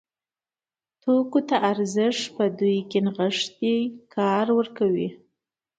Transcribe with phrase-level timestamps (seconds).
[1.01, 3.75] توکو ته ارزښت په دوی کې نغښتی
[4.15, 5.09] کار ورکوي.